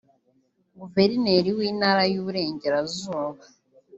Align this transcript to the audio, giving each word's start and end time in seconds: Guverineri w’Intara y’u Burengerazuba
Guverineri 0.79 1.49
w’Intara 1.57 2.03
y’u 2.11 2.23
Burengerazuba 2.25 3.41